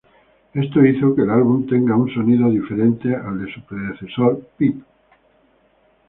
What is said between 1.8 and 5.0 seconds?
un sonido diferente al de su predecesor Peep.